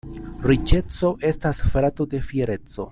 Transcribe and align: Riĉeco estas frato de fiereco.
Riĉeco 0.51 1.11
estas 1.31 1.63
frato 1.75 2.09
de 2.15 2.25
fiereco. 2.31 2.89